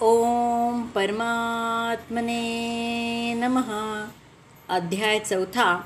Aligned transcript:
ओम 0.00 0.82
परमात्मने 0.82 2.40
नमः. 3.34 3.70
अध्याय 4.68 5.18
चौथा 5.18 5.80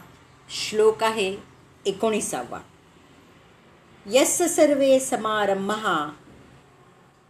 श्लोक 0.50 1.02
आहे 1.02 1.36
एकोणीसावा. 1.86 2.60
यस 4.06 4.42
सर्वे 4.56 5.00
समारंभः. 5.00 6.06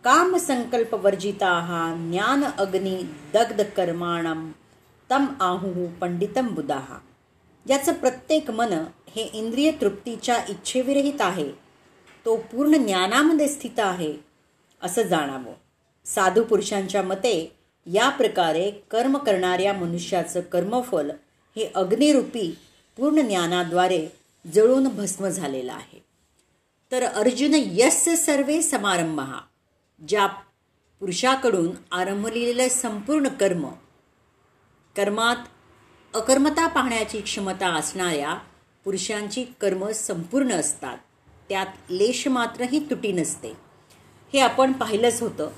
कामसंकल्पवर्जिता 0.05 1.95
ज्ञान 2.11 2.45
अग्नी 2.59 3.03
दग्ध 3.35 3.63
कर्माणम 3.63 4.51
तम 5.11 5.27
आहु 5.41 5.89
पंडितम 6.01 6.47
बुधाः. 6.47 6.95
ज्याचं 7.67 7.93
प्रत्येक 7.93 8.51
मन 8.51 8.73
हे 9.17 9.23
इंद्रिय 9.23 9.71
तृप्तीच्या 9.71 10.45
इच्छेविरहित 10.49 11.21
आहे. 11.21 11.53
तो 12.25 12.37
पूर्ण 12.37 12.77
ज्ञानामध्ये 12.77 13.49
स्थित 13.49 13.81
आहे 13.81 14.15
असं 14.83 15.03
जाणावं. 15.03 15.62
साधू 16.05 16.45
पुरुषांच्या 16.45 17.03
मते 17.03 17.57
या 17.87 18.09
प्रकारे 18.09 18.71
कर्म 18.71 19.17
करणाऱ्या 19.17 19.73
मनुष्याचं 19.73 20.41
कर्मफल 20.41 21.11
हे 21.57 21.71
अग्निरूपी 21.75 22.59
पूर्ण 22.97 23.21
ज्ञानाद्वारे 23.21 24.09
जळून 24.55 24.89
भस्म 24.89 25.29
झालेलं 25.29 25.73
आहे. 25.73 26.05
तर 26.93 27.03
अर्जुन 27.03 27.51
यस्य 27.55 28.17
सर्वे 28.17 28.63
समारंभ 28.63 29.21
ज्या 30.09 30.27
पुरुषाकडून 31.01 31.71
आरंभलेलं 31.93 32.69
संपूर्ण 32.69 33.29
कर्म 33.29 33.69
कर्मात 34.97 35.37
अकर्मता 36.15 36.67
पाहण्याची 36.67 37.21
क्षमता 37.21 37.69
असणाऱ्या 37.69 38.35
पुरुषांची 38.85 39.45
कर्म 39.45 39.91
संपूर्ण 39.91 40.53
असतात. 40.53 40.99
त्यात 41.49 41.67
लेश 41.91 42.29
मात्रही 42.29 42.79
तुटी 42.91 43.13
नसते. 43.13 43.49
हे 44.33 44.41
आपण 44.41 44.73
पाहिलंच 44.73 45.23
होतं. 45.23 45.51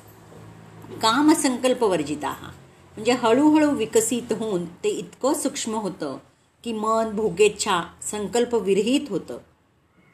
कामसंकल्प 1.02 1.84
वर्जिता 1.84 2.30
म्हणजे 2.30 3.12
हळूहळू 3.12 3.70
विकसित 3.70 4.32
होऊन 4.32 4.65
ते 4.65 4.88
इतकं 4.88 5.35
सूक्ष्म 5.35 5.74
होतं 5.74 6.18
की 6.65 6.73
मन 6.73 7.16
भोगेच्छा 7.16 7.82
संकल्प 8.02 8.54
विरहित 8.54 9.01
होतं. 9.09 9.38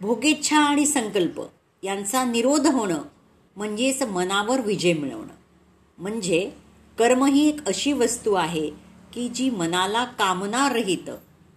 भोगेच्छा 0.00 0.56
आणि 0.56 0.86
संकल्प 0.86 1.42
यांचा 1.82 2.24
निरोध 2.24 2.66
होणं 2.66 3.02
म्हणजेच 3.56 4.02
मनावर 4.02 4.60
विजय 4.60 4.92
मिळवणं. 4.92 5.34
म्हणजे 5.98 6.50
कर्म 6.98 7.24
ही 7.24 7.48
एक 7.48 7.68
अशी 7.68 7.92
वस्तू 7.92 8.34
आहे 8.34 8.70
की 9.12 9.28
जी 9.28 9.50
मनाला 9.50 10.04
कामनारहित 10.04 11.10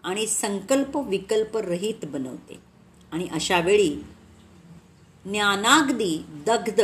आणि 0.03 0.27
संकल्प 0.27 0.97
विकल्प 0.97 1.57
रहित 1.57 2.05
बनवते. 2.05 2.59
आणि 3.11 3.27
अशावेळी 3.31 3.89
ज्ञानागदी 5.25 6.25
दग्ध 6.47 6.81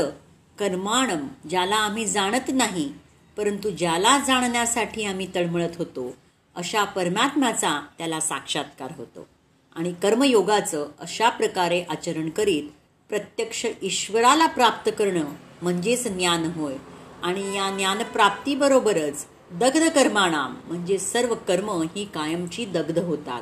कर्माणम 0.59 1.27
ज्याला 1.49 1.75
आम्ही 1.75 2.05
जाणत 2.05 2.52
नाही 2.53 2.93
परंतु 3.38 3.69
ज्याला 3.69 4.17
जाणण्यासाठी 4.17 5.05
आम्ही 5.05 5.27
तळमळत 5.35 5.69
होतो 5.77 6.15
अशा 6.55 6.83
परमात्म्याचा 6.83 7.81
त्याला 7.97 8.19
साक्षात्कार 8.19 8.91
होतो. 8.97 9.27
आणि 9.75 9.93
कर्मयोगाचं 10.03 10.87
अशा 10.99 11.30
प्रकारे 11.30 11.83
आचरण 11.89 12.30
करीत 12.30 12.63
प्रत्यक्ष 13.09 13.65
ईश्वराला 13.81 14.45
प्राप्त 14.47 14.91
करणं 14.99 15.25
म्हणजेच 15.61 16.07
ज्ञान 16.07 16.43
होय. 16.43 16.75
आणि 17.23 17.55
या 17.57 17.69
ज्ञानप्राप्तीबरोबरच 17.77 19.25
दग्ध 19.52 19.89
कर्माणाम 19.89 20.55
म्हणजे 20.65 20.97
सर्व 20.97 21.35
कर्म 21.35 21.69
ही 21.69 22.05
कायमची 22.05 22.65
दग्ध 22.65 22.99
होतात. 22.99 23.41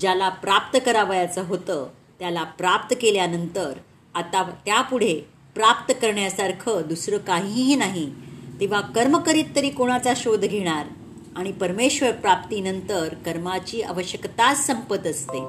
ज्याला 0.00 0.28
प्राप्त 0.28 0.78
करावयाचं 0.86 1.42
होतं 1.42 1.88
त्याला 2.18 2.44
प्राप्त 2.44 2.94
केल्यानंतर 3.02 3.72
आता 4.14 4.42
त्यापुढे 4.66 5.31
प्राप्त 5.54 5.94
करण्यासारखं 6.02 6.82
दुसरं 6.86 7.18
काहीही 7.18 7.74
नाही 7.74 8.12
तेव्हा 8.60 8.80
कर्म 8.80 9.18
करीत 9.18 9.44
तरी 9.56 9.70
कोणाचा 9.70 10.12
शोध 10.16 10.40
घेणार? 10.40 10.86
आणि 11.36 11.52
परमेश्वर 11.52 12.12
प्राप्तीनंतर 12.12 13.14
कर्माची 13.14 13.82
आवश्यकता 13.82 14.54
संपत 14.54 15.06
असते. 15.06 15.44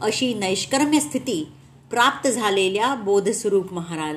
अशी 0.00 0.34
नैष्कर्म्य 0.34 1.00
स्थिती 1.00 1.52
प्राप्त 1.90 2.28
झालेल्या 2.28 2.94
बोधस्वरूप 2.94 3.72
महाराज 3.72 4.16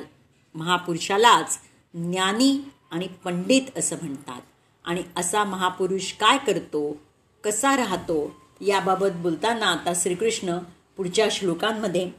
महापुरुषालाच 0.54 1.58
ज्ञानी 1.94 2.58
आणि 2.90 3.06
पंडित 3.24 3.78
असं 3.78 3.96
म्हणतात. 4.02 4.40
आणि 4.84 5.02
असा 5.16 5.44
महापुरुष 5.44 6.12
काय 6.12 6.38
करतो? 6.38 6.96
कसा 7.44 7.76
राहतो? 7.76 8.34
याबाबत 8.60 9.12
बोलताना 9.14 9.66
आता 9.66 9.92
श्रीकृष्ण 9.96 10.58
पुढच्या 10.96 11.26
श्लोकांमध्ये 11.30 12.10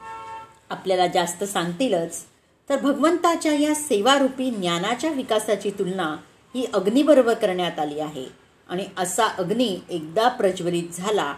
आपल्याला 0.70 1.08
जास्त 1.08 1.44
सांगतीलच. 1.44 2.26
तर 2.70 2.80
भगवंताच्या 2.80 3.54
या 3.54 3.76
सेवारूपी 3.76 4.52
ज्ञानाच्या 4.52 5.12
विकासाची 5.12 5.70
तुलना 5.70 6.16
ही 6.56 6.66
अग्निबरोबर 6.74 7.34
करण्यात 7.34 7.80
आली 7.80 8.00
आहे. 8.00 8.26
आणि 8.70 8.86
असा 8.98 9.26
अग्नी 9.28 9.80
एकदा 9.90 10.28
प्रज्वलित 10.28 10.84
झाला 10.94 11.34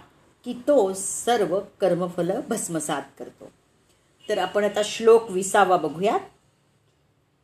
की 0.45 0.53
तो 0.53 0.93
सर्व 0.93 1.59
कर्मफल 1.81 2.31
भस्मसात 2.49 3.01
करतो. 3.19 3.51
तर 4.29 4.37
आपण 4.37 4.63
आता 4.63 4.81
श्लोक 4.83 5.31
विसावा 5.31 5.77
बघूयात. 5.77 6.19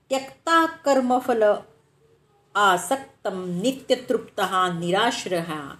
त्यक्ता 0.09 0.65
कर्मफल 0.65 1.43
आसक्तम 2.55 3.59
नित्यतृप्त 3.61 4.39
हा 4.39 5.75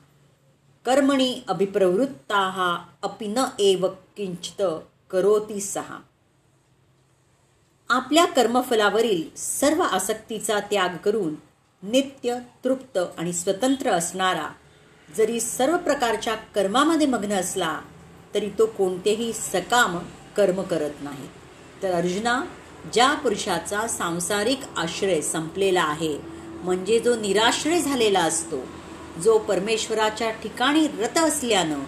कर्मणी 0.85 1.43
अभिप्रवृत्ता 1.47 2.85
अपि 3.03 3.27
न 3.27 3.39
एव 3.59 3.87
किंचित 3.87 4.65
करोती 5.11 5.59
सहा 5.59 5.97
आपल्या 7.89 8.25
कर्मफलावरील 8.25 9.23
सर्व 9.37 9.81
आसक्तीचा 9.81 10.59
त्याग 10.59 10.95
करून 10.97 11.33
नित्य 11.83 12.37
तृप्त 12.63 12.97
आणि 13.17 13.33
स्वतंत्र 13.33 13.89
असणारा 13.89 14.47
जरी 15.17 15.39
सर्व 15.39 15.77
प्रकारच्या 15.77 16.35
कर्मामध्ये 16.35 17.07
मग्न 17.07 17.31
असला 17.31 17.79
तरी 18.35 18.49
तो 18.49 18.65
कोणतेही 18.65 19.33
सकाम 19.33 19.97
कर्म 20.37 20.61
करत 20.61 21.01
नाही. 21.01 21.27
तर 21.83 21.91
अर्जुना 21.91 22.41
ज्या 22.93 23.13
पुरुषाचा 23.13 23.87
सांसारिक 23.87 24.59
आश्रय 24.77 25.21
संपलेला 25.21 25.81
आहे 25.81 26.17
म्हणजे 26.63 26.99
जो 26.99 27.15
निराश्रय 27.15 27.81
झालेला 27.81 28.19
असतो 28.19 28.63
जो 29.23 29.37
परमेश्वराच्या 29.37 30.31
ठिकाणी 30.31 30.87
रत 30.87 31.17
असल्यानं 31.17 31.83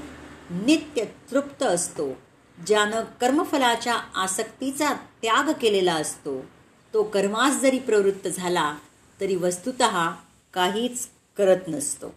नित्य 0.65 1.03
तृप्त 1.31 1.63
असतो 1.63 2.17
ज्यानं 2.67 3.03
कर्मफलाच्या 3.21 3.93
आसक्तीचा 4.15 4.93
त्याग 5.25 5.53
केलेला 5.61 5.93
असतो. 5.93 6.45
तो 6.93 7.03
कर्मास 7.03 7.61
जरी 7.61 7.79
प्रवृत्त 7.79 8.27
झाला 8.27 8.75
तरी 9.21 9.35
वस्तुत 9.35 9.73
काहीच 10.53 11.07
करत 11.37 11.57
नसतो. 11.67 12.13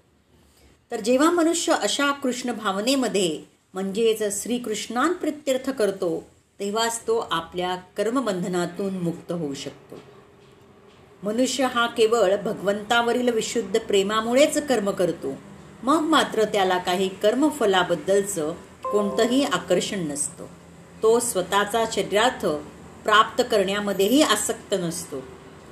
तर 0.91 1.01
जेव्हा 1.01 1.31
मनुष्य 1.31 1.73
अशा 1.73 2.13
कृष्ण 2.13 2.53
भावनेमध्ये 2.53 3.43
म्हणजेच 3.75 4.43
श्रीकृष्णांप्रित्यर्थ 4.43 5.71
करतो 5.71 6.29
तेव्हाच 6.61 7.01
तो 7.07 7.29
आपल्या 7.31 7.77
कर्मबंधनातून 7.77 8.99
मुक्त 8.99 9.33
होऊ 9.33 9.55
शकतो. 9.55 9.97
मनुष्य 11.23 11.65
हा 11.65 11.87
केवळ 11.87 12.37
भगवंतावरील 12.37 13.29
विशुद्ध 13.29 13.81
प्रेमामुळेच 13.81 14.67
कर्म 14.67 14.91
करतो. 14.91 15.35
मग 15.83 16.01
मात्र 16.01 16.45
त्याला 16.45 16.79
काही 16.79 17.09
कर्मफलाबद्दलचं 17.09 18.55
कोणतंही 18.93 19.45
आकर्षण 19.45 19.99
नसतं. 19.99 20.47
तो 21.03 21.21
स्वतःचा 21.21 21.85
शरीरार्थ 21.93 22.47
प्राप्त 23.05 23.43
करण्यामध्येही 23.51 24.23
आसक्त 24.23 24.75
नसतो. 24.79 25.21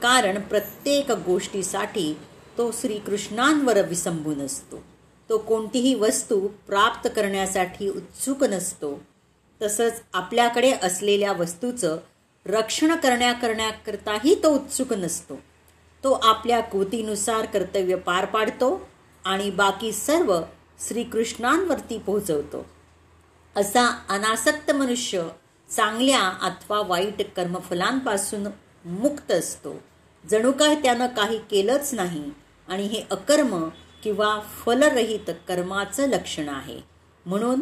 कारण 0.02 0.40
प्रत्येक 0.40 1.10
गोष्टीसाठी 1.10 2.16
तो 2.58 2.70
श्रीकृष्णांवर 2.72 3.82
विसंबून 3.82 4.40
असतो 4.40 4.82
तो 5.28 5.38
कोणतीही 5.38 5.94
वस्तू 5.94 6.48
प्राप्त 6.66 7.08
करण्यासाठी 7.16 7.88
उत्सुक 7.88 8.44
नसतो. 8.44 9.00
तसंच 9.62 10.02
आपल्याकडे 10.12 10.72
असलेल्या 10.82 11.32
वस्तूचं 11.32 11.98
रक्षण 12.46 12.94
करण्या 12.94 13.32
करण्याकरताही 13.32 14.34
तो 14.42 14.48
उत्सुक 14.48 14.92
नसतो. 14.92 15.36
तो 16.04 16.12
आपल्या 16.12 16.60
कृतीनुसार 16.60 17.44
कर्तव्य 17.44 17.96
पार 17.96 18.24
पाडतो 18.24 18.88
आणि 19.24 19.50
बाकी 19.50 19.92
सर्व 19.92 20.40
श्रीकृष्णांवरती 20.88 21.98
पोहोचवतो. 21.98 22.66
असा 23.56 23.86
अनासक्त 24.08 24.70
मनुष्य 24.70 25.28
चांगल्या 25.70 26.28
अथवा 26.28 26.82
वाईट 26.86 27.34
कर्मफलांपासून 27.36 28.46
मुक्त 28.84 29.32
असतो. 29.32 29.82
जणू 30.30 30.52
काय 30.52 30.74
त्यानं 30.74 31.06
काही 31.06 31.38
केलंच 31.38 31.94
नाही 31.94 32.24
आणि 32.68 32.82
हे 32.82 33.02
अकर्म 33.10 33.68
किंवा 34.02 34.40
फलरहित 34.40 35.30
कर्माचं 35.48 36.08
लक्षण 36.08 36.48
आहे. 36.48 36.80
म्हणून 37.26 37.60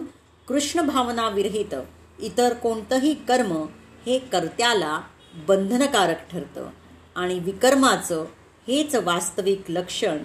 कृष्ण 0.49 0.81
भावनाविरहित 0.81 1.75
इतर 2.21 2.55
कोणतंही 2.55 3.15
कर्म 3.15 3.67
हे 4.07 4.19
कर्त्याला 4.19 5.01
बंधनकारक 5.35 6.31
ठरतं 6.31 6.69
आणि 7.17 7.39
विकर्माचं 7.39 8.25
हेच 8.69 8.95
वास्तविक 8.95 9.63
लक्षण 9.69 10.19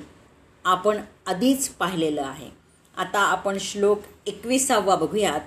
आपण 0.66 0.98
आधीच 1.28 1.70
पाहिलेलं 1.70 2.22
आहे. 2.22 2.50
आता 2.98 3.20
आपण 3.20 3.58
श्लोक 3.60 4.00
एकविसावा 4.26 4.96
बघूयात. 4.96 5.40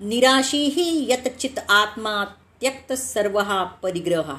निराशी 0.00 0.60
यतचित 1.08 1.58
आत्मा 1.68 2.12
त्यक्त 2.60 2.92
सर्व 2.92 3.40
परिग्रह। 3.82 4.30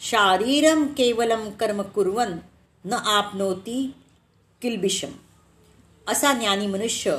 शारीरम 0.00 0.86
केवलम 0.86 1.48
कर्म 1.50 1.82
कुर्वन 1.82 2.36
न 2.84 2.92
आपनोती 2.92 3.94
किलबिशम 4.62 5.12
असा 6.06 6.32
ज्ञानी 6.32 6.66
मनुष्य 6.66 7.16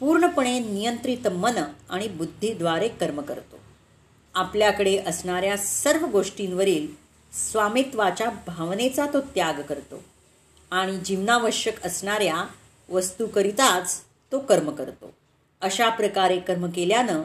पूर्णपणे 0.00 0.58
नियंत्रित 0.58 1.26
मन 1.28 1.58
आणि 1.90 2.08
बुद्धीद्वारे 2.08 2.88
कर्म 2.88 3.20
करतो। 3.20 3.58
आपल्याकडे 4.34 4.96
असणाऱ्या 4.98 5.56
सर्व 5.56 6.06
गोष्टींवरील 6.06 6.86
स्वामित्वाच्या 7.32 8.30
भावनेचा 8.46 9.06
तो 9.12 9.20
त्याग 9.34 9.60
करतो 9.62 10.02
आणि 10.70 10.96
जीवनावश्यक 10.96 11.84
असणाऱ्या 11.86 12.44
वस्तूकरिताच 12.88 14.00
तो 14.32 14.38
कर्म 14.38 14.70
करतो। 14.70 15.12
अशा 15.64 15.88
प्रकारे 15.88 16.38
कर्म 16.40 16.66
केल्यानं 16.70 17.22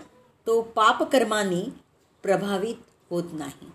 तो 0.47 0.62
पापकर्मांनी 0.62 1.63
प्रभावित 2.24 2.75
होत 3.09 3.24
नाही. 3.33 3.68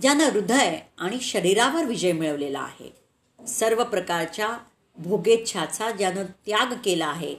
ज्यानं 0.00 0.24
हृदय 0.24 0.78
आणि 0.98 1.20
शरीरावर 1.20 1.84
विजय 1.84 2.12
मिळवलेला 2.12 2.60
आहे 2.60 2.90
सर्व 3.46 3.84
प्रकारच्या 3.84 4.48
भोगेच्छाचा 4.98 5.90
ज्यानं 5.90 6.24
त्याग 6.46 6.74
केला 6.84 7.06
आहे 7.06 7.34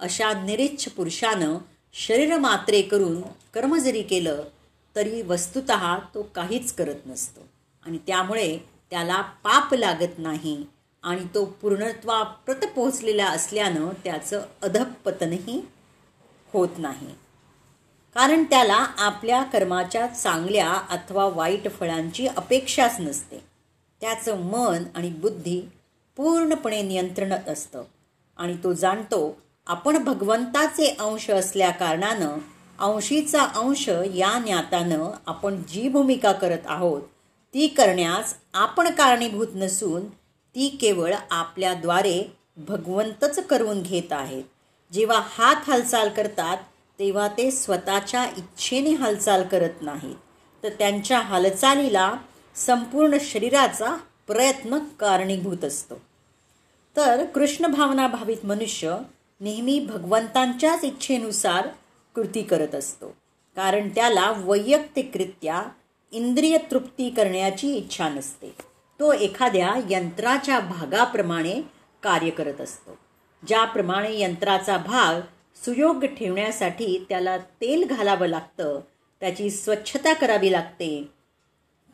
अशा 0.00 0.32
निरिच्छ 0.44 0.88
पुरुषानं 0.88 1.58
शरीर 1.94 2.38
मात्रे 2.38 2.82
करून 2.82 3.20
कर्म 3.54 3.76
जरी 3.76 4.02
केलं 4.02 4.42
तरी 4.96 5.22
वस्तुत 5.22 5.70
तो 6.14 6.22
काहीच 6.34 6.72
करत 6.72 7.06
नसतो. 7.06 7.40
आणि 7.86 7.98
त्यामुळे 8.06 8.58
त्याला 8.90 9.20
पाप 9.20 9.74
लागत 9.74 10.18
नाही 10.18 10.64
आणि 11.08 11.24
तो 11.34 11.44
पूर्णत्वाप्रत 11.44 12.66
पोहोचलेला 12.76 13.26
असल्यानं 13.26 13.88
त्याचं 14.04 14.42
अधपतनही 14.62 15.66
होत 16.52 16.68
नाही. 16.78 17.14
कारण 18.14 18.44
त्याला 18.44 18.86
आपल्या 18.98 19.42
कर्माच्या 19.42 20.06
चांगल्या 20.06 20.72
अथवा 20.72 21.24
वाईट 21.28 21.70
फळांची 21.70 22.26
अपेक्षाच 22.26 22.96
नसते. 22.98 23.44
त्याचं 24.00 24.40
मन 24.40 24.84
आणि 24.94 25.10
बुद्धी 25.10 25.60
पूर्णपणे 26.16 26.82
नियंत्रणात 26.82 27.48
असतं. 27.48 27.82
आणि 28.36 28.56
तो 28.64 28.72
जाणतो 28.72 29.36
आपण 29.66 30.04
भगवंताचे 30.04 30.96
अंश 30.98 31.30
असल्या 31.30 31.70
कारणानं 31.70 32.36
अंशीचा 32.78 33.42
अंश 33.42 33.88
या 34.14 34.38
ज्ञातानं 34.38 35.10
आपण 35.26 35.62
जी 35.68 35.88
भूमिका 35.88 36.32
करत 36.32 36.66
आहोत 36.66 37.02
ती 37.54 37.66
करण्यास 37.66 38.34
आपण 38.54 38.90
कारणीभूत 38.90 39.46
नसून 39.54 40.02
ती 40.58 40.68
केवळ 40.68 41.14
आपल्याद्वारे 41.30 42.32
भगवंतच 42.56 43.46
करून 43.46 43.82
घेत 43.82 44.12
आहेत 44.12 44.44
जेव्हा 44.92 45.22
हात 45.24 45.56
हालचाल 45.66 46.08
करतात 46.08 46.56
तेव्हा 46.98 47.28
ते 47.28 47.50
स्वतःच्या 47.50 48.24
इच्छेने 48.24 48.90
हालचाल 48.90 49.42
करत 49.42 49.82
नाहीत. 49.82 50.16
तर 50.62 50.68
त्यांच्या 50.68 51.20
हालचालीला 51.20 52.14
संपूर्ण 52.54 53.16
शरीराचा 53.20 53.96
प्रयत्न 54.26 54.78
कारणीभूत 54.78 55.64
असतो. 55.64 55.94
तर 56.96 57.24
कृष्ण 57.24 57.66
भावनाभावित 57.66 58.46
मनुष्य 58.46 58.98
नेहमी 59.40 59.80
भगवंतांच्याच 59.80 60.84
इच्छेनुसार 60.84 61.68
कृती 62.14 62.42
करत 62.42 62.74
असतो. 62.74 63.08
कारण 63.56 63.88
त्याला 63.88 64.32
वैयक्तिकरित्या 64.36 65.62
इंद्रिय 66.12 66.58
तृप्ती 66.70 67.10
करण्याची 67.10 67.74
इच्छा 67.74 68.08
नसते. 68.08 68.67
तो 69.00 69.12
एखाद्या 69.12 69.74
यंत्राच्या 69.90 70.60
भागाप्रमाणे 70.60 71.62
कार्य 72.02 72.30
करत 72.30 72.60
असतो. 72.60 72.98
ज्याप्रमाणे 73.46 74.20
यंत्राचा 74.20 74.76
भाग 74.76 75.20
सुयोग्य 75.64 76.08
ठेवण्यासाठी 76.08 77.06
त्याला 77.08 77.38
तेल 77.38 77.84
घालावं 77.84 78.26
लागतं 78.26 78.80
त्याची 79.20 79.50
स्वच्छता 79.50 80.12
करावी 80.12 80.52
लागते. 80.52 81.08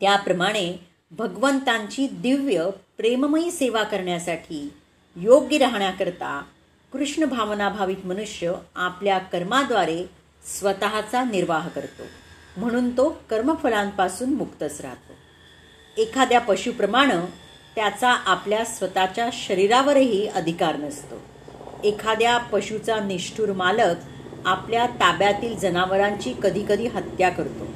त्याप्रमाणे 0.01 0.87
भगवंतांची 1.11 2.07
दिव्य 2.07 2.69
प्रेममयी 2.97 3.51
सेवा 3.51 3.83
करण्यासाठी 3.83 4.73
योग्य 5.15 5.57
राहण्याकरता 5.57 6.43
कृष्ण 6.93 7.25
भावनाभावित 7.25 8.05
मनुष्य 8.05 8.53
आपल्या 8.75 9.17
कर्माद्वारे 9.17 10.05
स्वतःचा 10.59 11.23
निर्वाह 11.23 11.67
करतो. 11.67 12.03
म्हणून 12.57 12.97
तो 12.97 13.21
कर्मफलांपासून 13.29 14.33
मुक्तच 14.33 14.81
राहतो. 14.81 15.14
एखाद्या 15.97 16.39
पशुप्रमाणे 16.39 17.25
त्याचा 17.75 18.09
आपल्या 18.09 18.63
स्वतःच्या 18.65 19.29
शरीरावरही 19.33 20.27
अधिकार 20.27 20.75
नसतो. 20.75 21.15
एखाद्या 21.83 22.37
पशुचा 22.37 22.99
निष्ठुर 22.99 23.51
मालक 23.51 23.95
आपल्या 24.45 24.85
ताब्यातील 24.87 25.57
जनावरांची 25.57 26.33
कधीकधी 26.43 26.87
हत्या 26.87 27.29
करतो 27.29 27.67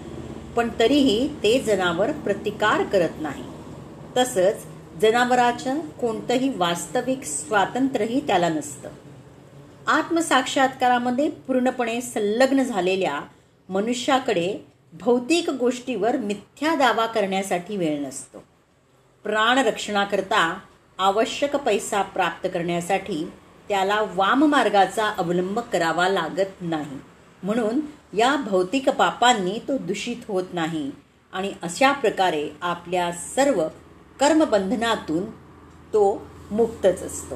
पण 0.56 0.70
तरीही 0.80 1.28
ते 1.44 1.60
जनावर 1.60 2.12
प्रतिकार 2.12 2.84
करत 2.84 3.22
नाही. 3.22 3.44
तसंच 4.18 4.66
जनावराचं 5.02 5.80
कोणतंही 5.80 6.50
वास्तविक 6.56 7.24
स्वातंत्र्यही 7.24 8.20
त्याला 8.28 8.50
नसतं. 8.50 8.90
आत्मसाक्षात्कारामध्ये 9.88 11.30
पूर्णपणे 11.30 12.02
संलग्न 12.02 12.64
झालेल्या 12.64 13.20
मनुष्याकडे 13.70 14.66
भौतिक 14.94 15.50
गोष्टीवर 15.50 16.18
मिथ्या 16.18 16.76
दावा 16.76 17.06
करण्यासाठी 17.06 17.78
वेळ 17.78 18.06
नसतो. 18.06 18.44
प्राणरक्षणाकरता 19.24 20.60
आवश्यक 20.98 21.56
पैसा 21.56 22.02
प्राप्त 22.02 22.48
करण्यासाठी 22.54 23.32
त्याला 23.70 24.02
वाममार्गाचा 24.16 25.06
अवलंब 25.06 25.60
करावा 25.60 26.10
लागत 26.10 26.62
नाही. 26.62 27.00
म्हणून 27.44 27.80
या 28.18 28.36
भौतिक 28.36 28.90
पापांनी 28.90 29.60
तो 29.68 29.78
दूषित 29.78 30.16
होत 30.28 30.44
नाही 30.54 30.92
आणि 31.34 31.54
अशा 31.62 31.92
प्रकारे 31.92 32.50
आपल्या 32.62 33.12
सर्व 33.12 33.68
कर्मबंधनातून 34.20 35.32
तो 35.94 36.28
मुक्तच 36.52 37.04
असतो. 37.04 37.36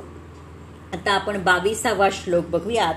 आता 0.94 1.12
आपण 1.12 1.44
बावीसावा 1.44 2.10
श्लोक 2.12 2.46
बघूयात. 2.46 2.96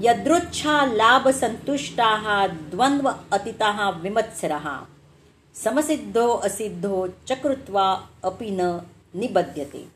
यदृच्छा 0.00 0.84
लाभ 0.86 1.28
संतुष्टा 1.28 2.46
द्वंद्व 2.46 3.08
अतिता 3.32 3.88
विमत्सरा। 4.02 4.58
समसिद्धो 5.54 6.26
असिद्धो 6.44 7.06
चकृत्वा 7.28 7.86
अपि 8.24 8.50
न 8.50 8.60
निबध्यते। 9.14 9.86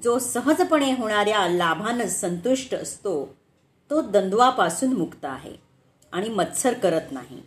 जो 0.00 0.18
सहजपणे 0.18 0.90
होणाऱ्या 0.92 1.46
लाभानं 1.48 2.06
संतुष्ट 2.06 2.74
असतो 2.74 3.14
तो 3.90 4.00
द्वंद्वापासून 4.02 4.92
मुक्त 4.92 5.24
आहे 5.24 5.54
आणि 6.12 6.28
मत्सर 6.28 6.74
करत 6.74 7.12
नाही। 7.12 7.40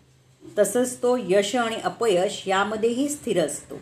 तसंच 0.44 0.98
तो 1.02 1.16
यश 1.20 1.56
आणि 1.56 1.76
अपयश 1.76 2.42
यामध्येही 2.48 3.08
स्थिर 3.10 3.46
असतो। 3.46 3.80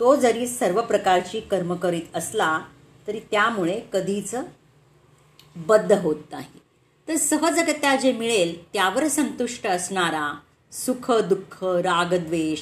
तो 0.00 0.14
जरी 0.16 0.46
सर्व 0.48 0.80
प्रकारची 0.82 1.40
कर्म 1.40 1.74
करीत 1.74 2.16
असला 2.16 2.58
तरी 3.06 3.20
त्यामुळे 3.30 3.80
कधीच 3.92 4.34
बद्ध 5.56 5.92
होत 5.92 6.32
नाही। 6.32 6.59
तर 7.10 7.16
सहजगत्या 7.16 7.96
जे 7.96 8.12
मिळेल 8.12 8.64
त्यावर 8.64 9.08
संतुष्ट 9.08 9.66
असणारा 9.66 10.38
सुख 10.72 11.10
दुःख 11.10 11.64
रागद्वेष 11.64 12.58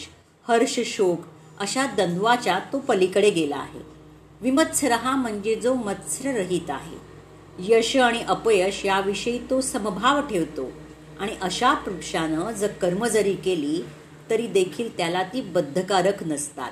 हर्ष 0.48 0.80
शोक 0.84 1.20
अशा 1.60 1.86
द्वंद्वाच्या 1.86 2.58
तो 2.58 2.78
पलीकडे 2.78 3.30
गेला 3.30 3.56
आहे. 3.56 3.80
विमत्सर 4.40 4.92
हा 4.92 5.16
म्हणजे 5.16 5.54
जो 5.54 5.74
मत्सररहित 5.74 6.70
आहे. 6.70 6.96
यश 7.58 7.96
आणि 7.96 8.22
अपयश 8.22 8.84
याविषयी 8.84 9.38
तो 9.50 9.60
समभाव 9.60 10.20
ठेवतो 10.20 10.72
आणि 11.20 11.32
अशा 11.42 11.74
पुरुषानं 11.74 12.52
जर 12.52 12.66
कर्म 12.66 13.06
जरी 13.06 13.34
केली 13.34 13.82
तरी 14.30 14.46
देखील 14.46 14.96
त्याला 14.96 15.22
ती 15.22 15.40
बद्धकारक 15.40 16.22
नसतात. 16.22 16.70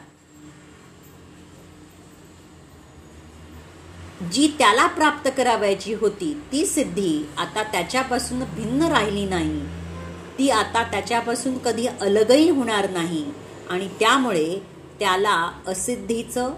जी 4.22 4.46
त्याला 4.58 4.86
प्राप्त 4.86 5.28
करावयाची 5.36 5.94
होती 5.94 6.32
ती 6.52 6.66
सिद्धी 6.66 7.24
आता 7.36 7.62
त्याच्यापासून 7.62 8.38
भिन्न 8.38 8.82
राहिली 8.82 9.24
नाही. 9.24 9.60
ती 10.38 10.48
आता 10.50 10.82
त्याच्यापासून 10.82 11.58
कधी 11.58 11.86
अलगही 11.86 12.48
होणार 12.50 12.90
नाही 12.90 13.24
आणि 13.70 13.88
त्यामुळे 13.88 14.58
त्याला 14.98 15.52
असिद्धीचं 15.66 16.54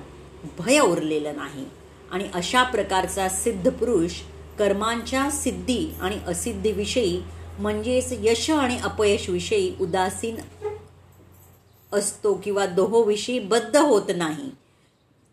भय 0.59 0.79
उरलेलं 0.79 1.37
नाही. 1.37 1.65
आणि 2.11 2.29
अशा 2.35 2.62
प्रकारचा 2.62 3.29
सिद्ध 3.29 3.71
पुरुष 3.71 4.12
कर्मांच्या 4.59 5.31
सिद्धी 5.31 5.91
आणि 6.00 6.19
असिद्धीविषयी 6.27 7.23
म्हणजेच 7.59 8.12
यश 8.12 8.50
आणि 8.50 8.79
अपयशविषयी 8.79 9.75
उदासीन 9.81 10.37
असतो 11.93 12.35
किंवा 12.35 12.67
दोहोविषयी 12.67 13.38
बद्ध 13.38 13.77
होत 13.77 14.11
नाही. 14.17 14.50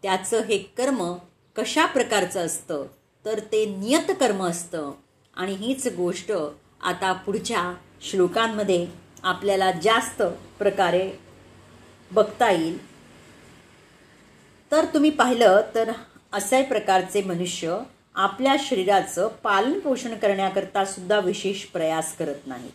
त्याचं 0.03 0.44
हे 0.44 0.58
कर्म 0.58 1.13
कशा 1.57 1.85
प्रकारचं 1.85 2.45
असतं 2.45 2.85
तर 3.25 3.39
ते 3.39 3.65
नियतकर्म 3.65 4.43
असतं. 4.43 4.91
आणि 5.33 5.53
हीच 5.53 5.88
गोष्ट 5.88 6.31
आता 6.81 7.13
पुढच्या 7.13 7.74
श्लोकांमध्ये 8.01 8.88
आपल्याला 9.24 9.71
जास्त 9.71 10.24
प्रकारे 10.59 11.12
बघता 12.12 12.51
येईल. 12.51 12.85
तर 14.71 14.85
तुम्ही 14.85 15.09
पाहिलं 15.09 15.62
तर 15.75 15.91
असे 16.33 16.63
प्रकारचे 16.63 17.21
मनुष्य 17.21 17.79
आपल्या 18.15 18.55
शरीराचं 18.59 19.27
पालनपोषण 19.27 20.15
करण्याकरता 20.15 20.85
सुद्धा 20.85 21.19
विशेष 21.19 21.65
प्रयास 21.65 22.17
करत 22.17 22.47
नाहीत. 22.47 22.71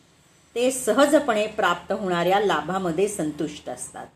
ते 0.54 0.70
सहजपणे 0.70 1.46
प्राप्त 1.46 1.92
होणाऱ्या 1.92 2.40
लाभामध्ये 2.40 3.08
संतुष्ट 3.08 3.68
असतात. 3.68 4.06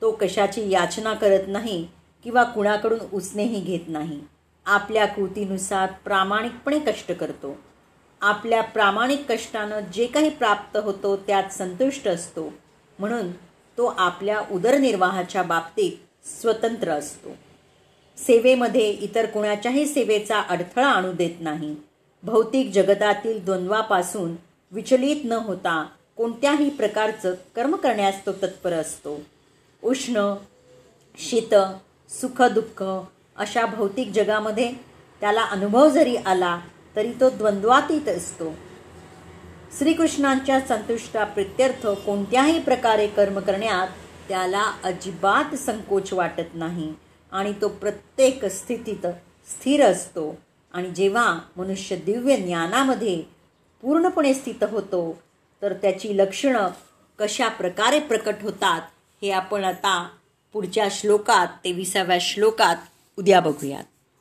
तो 0.00 0.10
कशाची 0.10 0.70
याचना 0.70 1.14
करत 1.14 1.48
नाही 1.48 1.88
किंवा 2.26 2.44
कुणाकडून 2.44 2.98
उसनेही 3.12 3.60
घेत 3.60 3.80
नाही. 3.88 4.20
आपल्या 4.64 5.06
कृतीनुसार 5.06 5.92
प्रामाणिकपणे 6.04 6.78
कष्ट 6.78 7.12
करतो. 7.12 7.56
आपल्या 8.20 8.62
प्रामाणिक 8.62 9.32
कष्टानं 9.32 9.80
जे 9.80 10.06
काही 10.06 10.30
प्राप्त 10.30 10.76
होतो 10.76 11.16
त्यात 11.16 11.50
संतुष्ट 11.50 12.08
असतो. 12.08 12.52
म्हणून 12.98 13.32
तो 13.78 13.86
आपल्या 13.86 14.42
उदरनिर्वाहाच्या 14.50 15.42
बाबतीत 15.42 15.92
स्वतंत्र 16.26 16.90
असतो. 16.90 17.28
सेवेमध्ये 18.18 18.90
इतर 18.90 19.26
कुणाच्याही 19.26 19.86
सेवेचा 19.86 20.40
अडथळा 20.40 20.86
आणू 20.86 21.12
देत 21.12 21.40
नाही. 21.40 21.76
भौतिक 22.22 22.70
जगतातील 22.70 23.44
द्वंद्वापासून 23.44 24.34
विचलित 24.72 25.16
न 25.24 25.32
होता 25.32 25.86
कोणत्याही 26.16 26.70
प्रकारचं 26.70 27.34
कर्म 27.56 27.76
करण्यास 27.76 28.26
तो 28.26 28.32
तत्पर 28.32 28.72
असतो. 28.72 29.20
उष्ण 29.82 30.34
शीत 31.18 31.54
सुख 32.10 32.42
दुःख 32.42 32.82
अशा 33.36 33.66
भौतिक 33.66 34.10
जगामध्ये 34.12 34.72
त्याला 35.20 35.42
अनुभव 35.42 35.88
जरी 35.88 36.16
आला 36.16 36.58
तरी 36.96 37.12
तो 37.20 37.30
द्वंद्वातीत 37.30 38.08
असतो. 38.08 38.54
श्रीकृष्णांच्या 39.78 40.60
संतुष्टा 40.60 41.24
प्रित्यर्थ 41.24 41.86
कोणत्याही 41.86 42.58
प्रकारे 42.60 43.06
कर्म 43.06 43.38
करण्यात 43.38 43.88
त्याला 44.28 44.62
अजिबात 44.84 45.54
संकोच 45.54 46.12
वाटत 46.12 46.54
नाही 46.54 46.92
आणि 47.32 47.52
तो 47.60 47.68
प्रत्येक 47.68 48.44
स्थितीत 48.44 49.06
स्थिर 49.48 49.84
असतो. 49.84 50.36
आणि 50.74 50.90
जेव्हा 50.90 51.38
मनुष्य 51.56 51.96
दिव्य 51.96 52.36
ज्ञानामध्ये 52.36 53.22
पूर्णपणे 53.82 54.34
स्थित 54.34 54.64
होतो 54.70 55.18
तर 55.62 55.72
त्याची 55.72 56.16
लक्षणं 56.18 56.68
कशा 57.18 57.48
प्रकारे 57.48 58.00
प्रकट 58.00 58.34
होतात 58.42 58.80
हे 59.22 59.30
आपण 59.30 59.64
आता 59.64 60.08
पुढच्या 60.56 60.88
श्लोकात 60.90 61.46
तेविसाव्या 61.64 62.18
श्लोकात 62.20 62.76
उद्या 63.18 63.40
बघूयात. 63.40 63.84